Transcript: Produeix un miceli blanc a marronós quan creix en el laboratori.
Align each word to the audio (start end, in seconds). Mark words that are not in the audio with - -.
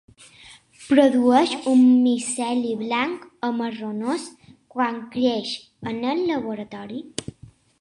Produeix 0.83 1.51
un 1.73 1.83
miceli 2.05 2.71
blanc 2.79 3.27
a 3.49 3.51
marronós 3.59 4.25
quan 4.77 4.99
creix 5.17 5.55
en 5.93 6.03
el 6.15 6.25
laboratori. 6.33 7.05